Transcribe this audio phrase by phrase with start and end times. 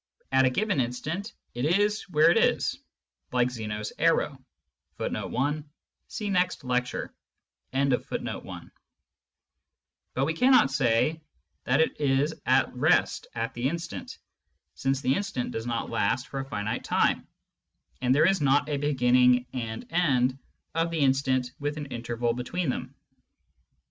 [0.31, 2.79] At a given instant, it is where it is,
[3.31, 4.43] like Zeno's arrow;
[4.97, 5.11] ^ but
[10.25, 11.21] we cannot say
[11.65, 14.17] that it is at rest at the instant,
[14.73, 17.27] since the instant does not last for a finite time,
[18.01, 20.39] and there is not a beginning and end
[20.73, 22.95] of the instant with an interval between them.